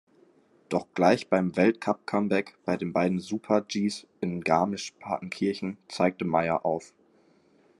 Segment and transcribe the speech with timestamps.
[0.69, 6.95] Doch gleich beim Weltcup-Comeback, bei den beiden Super-Gs in Garmisch-Partenkirchen, zeigte Maier auf.